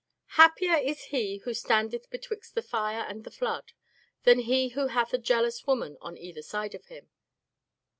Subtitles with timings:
[0.33, 3.71] Happier is he who standeth betwixt the fire and the flood,
[4.23, 7.11] than he who hath a jealous woman on either side of him.